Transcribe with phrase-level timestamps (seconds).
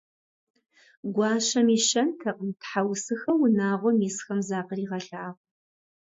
[1.15, 5.35] Гуащэм и щэнтэкъым тхьэусыхэу унагъуэм исхэм закъригъэлъагъуу.